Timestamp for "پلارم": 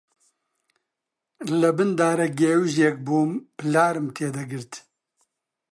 3.57-4.07